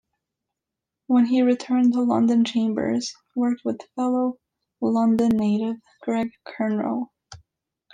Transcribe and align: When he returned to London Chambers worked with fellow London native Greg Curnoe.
When 1.05 1.27
he 1.27 1.43
returned 1.43 1.93
to 1.93 2.01
London 2.01 2.43
Chambers 2.43 3.15
worked 3.35 3.61
with 3.63 3.81
fellow 3.95 4.39
London 4.81 5.29
native 5.37 5.75
Greg 6.01 6.31
Curnoe. 6.43 7.09